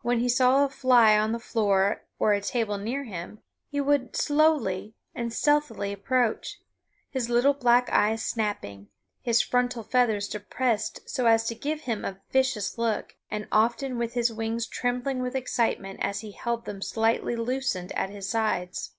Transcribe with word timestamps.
When 0.00 0.20
he 0.20 0.28
saw 0.30 0.64
a 0.64 0.70
fly 0.70 1.18
on 1.18 1.32
the 1.32 1.38
floor 1.38 2.06
or 2.18 2.40
table 2.40 2.78
near 2.78 3.04
him 3.04 3.42
he 3.68 3.78
would 3.78 4.16
slowly 4.16 4.94
and 5.14 5.34
stealthily 5.34 5.92
approach, 5.92 6.60
his 7.10 7.28
little 7.28 7.52
black 7.52 7.90
eyes 7.92 8.24
snapping, 8.24 8.88
his 9.20 9.42
frontal 9.42 9.82
feathers 9.82 10.28
depressed 10.28 11.00
so 11.10 11.26
as 11.26 11.44
to 11.48 11.54
give 11.54 11.82
him 11.82 12.06
a 12.06 12.22
vicious 12.30 12.78
look, 12.78 13.16
and 13.30 13.48
often 13.52 13.98
with 13.98 14.14
his 14.14 14.32
wings 14.32 14.66
trembling 14.66 15.20
with 15.20 15.36
excitement 15.36 16.00
as 16.00 16.20
he 16.20 16.32
held 16.32 16.64
them 16.64 16.80
slightly 16.80 17.36
loosened 17.36 17.92
at 17.92 18.08
his 18.08 18.26
sides. 18.26 18.92